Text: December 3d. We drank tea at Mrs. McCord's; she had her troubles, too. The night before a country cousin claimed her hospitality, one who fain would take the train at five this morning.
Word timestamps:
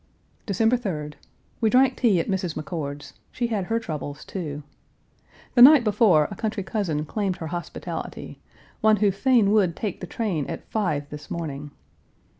December 0.47 0.77
3d. 0.77 1.13
We 1.61 1.69
drank 1.69 1.95
tea 1.95 2.19
at 2.19 2.27
Mrs. 2.27 2.55
McCord's; 2.55 3.13
she 3.31 3.45
had 3.53 3.65
her 3.65 3.77
troubles, 3.79 4.25
too. 4.25 4.63
The 5.53 5.61
night 5.61 5.83
before 5.83 6.27
a 6.31 6.35
country 6.35 6.63
cousin 6.63 7.05
claimed 7.05 7.35
her 7.35 7.45
hospitality, 7.53 8.39
one 8.79 8.95
who 8.95 9.11
fain 9.11 9.51
would 9.51 9.75
take 9.75 10.01
the 10.01 10.07
train 10.07 10.47
at 10.47 10.67
five 10.71 11.07
this 11.11 11.29
morning. 11.29 11.69